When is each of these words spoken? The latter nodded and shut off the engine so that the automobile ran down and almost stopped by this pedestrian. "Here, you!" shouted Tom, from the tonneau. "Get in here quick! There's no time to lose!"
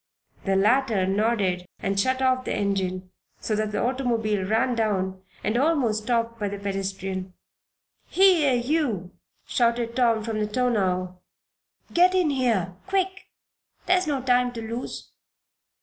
The 0.45 0.55
latter 0.55 1.05
nodded 1.05 1.67
and 1.77 1.99
shut 1.99 2.23
off 2.23 2.43
the 2.43 2.55
engine 2.55 3.11
so 3.39 3.53
that 3.55 3.71
the 3.71 3.83
automobile 3.83 4.43
ran 4.47 4.73
down 4.73 5.21
and 5.43 5.55
almost 5.55 6.05
stopped 6.05 6.39
by 6.39 6.49
this 6.49 6.63
pedestrian. 6.63 7.35
"Here, 8.07 8.55
you!" 8.55 9.11
shouted 9.45 9.95
Tom, 9.95 10.23
from 10.23 10.39
the 10.39 10.47
tonneau. 10.47 11.19
"Get 11.93 12.15
in 12.15 12.31
here 12.31 12.73
quick! 12.87 13.27
There's 13.85 14.07
no 14.07 14.23
time 14.23 14.51
to 14.53 14.61
lose!" 14.67 15.11